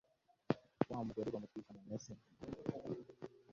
[0.91, 2.11] wa mugore bamutwikana na se